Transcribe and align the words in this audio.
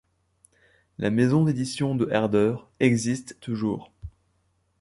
La 0.97 1.11
maison 1.11 1.43
d'édition 1.43 1.93
de 1.93 2.09
Herder 2.09 2.55
existe 2.79 3.39
toujours. 3.39 3.91